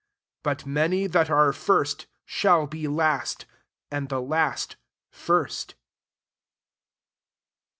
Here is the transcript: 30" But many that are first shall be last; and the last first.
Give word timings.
30" 0.41 0.41
But 0.45 0.65
many 0.65 1.05
that 1.05 1.29
are 1.29 1.53
first 1.53 2.07
shall 2.25 2.65
be 2.65 2.87
last; 2.87 3.45
and 3.91 4.09
the 4.09 4.19
last 4.19 4.75
first. 5.11 5.75